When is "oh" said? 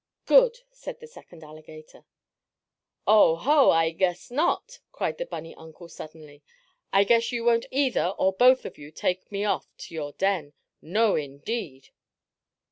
3.05-3.35